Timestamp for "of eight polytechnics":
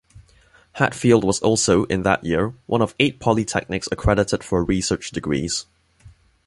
2.81-3.87